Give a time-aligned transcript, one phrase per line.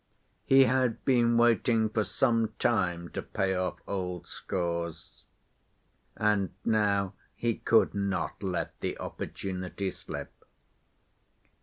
[0.47, 5.25] He had been waiting for some time to pay off old scores,
[6.17, 10.31] and now he could not let the opportunity slip.